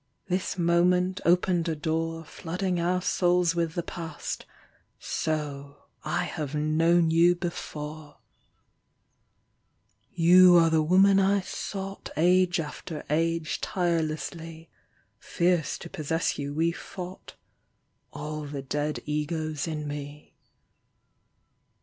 [0.29, 4.47] This moment opened a door Flooding our souls with the Past:
[4.97, 8.17] So— I have known you before!
[10.11, 14.71] You are the woman I sought Age after age tirelessly;
[15.19, 17.35] Fierce to possess you we fought—
[18.11, 20.33] All the dead egos in me.